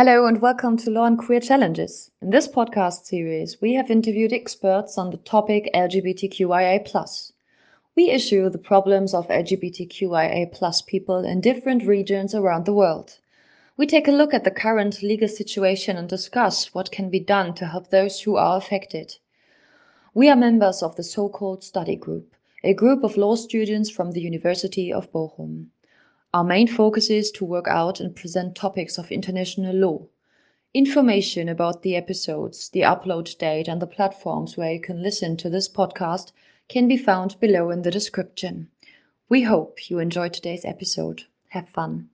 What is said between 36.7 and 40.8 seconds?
be found below in the description. We hope you enjoyed today's